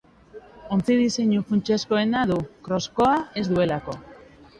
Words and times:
Ontzi-diseinu 0.77 1.43
funtsezkoena 1.49 2.21
du, 2.31 2.37
kroskoa 2.69 3.13
ez 3.43 3.45
duelako. 3.51 3.95